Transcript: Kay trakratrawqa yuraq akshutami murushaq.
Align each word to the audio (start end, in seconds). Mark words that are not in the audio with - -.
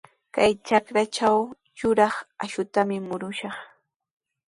Kay 0.35 0.51
trakratrawqa 0.65 1.55
yuraq 1.79 2.15
akshutami 2.43 2.97
murushaq. 3.07 3.57